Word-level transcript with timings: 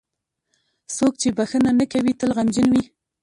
•څوک 0.95 1.13
چې 1.21 1.29
بښنه 1.37 1.71
نه 1.79 1.85
کوي، 1.91 2.13
تل 2.19 2.29
غمجن 2.37 2.67
وي. 2.71 2.83